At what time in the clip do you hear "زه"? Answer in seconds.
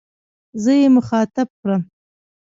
0.63-0.71